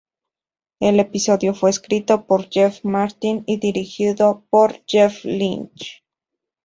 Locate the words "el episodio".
0.79-1.53